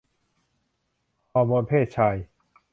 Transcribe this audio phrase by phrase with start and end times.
[1.33, 2.15] ฮอร์โมนเพศชาย